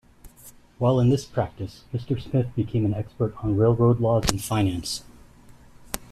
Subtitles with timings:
[0.79, 2.19] While in this practice, Mr.
[2.19, 5.03] Smith became an expert on railroad law and finance.